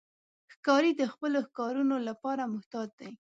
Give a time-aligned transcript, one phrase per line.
[0.53, 3.11] ښکاري د خپلو ښکارونو لپاره محتاط دی.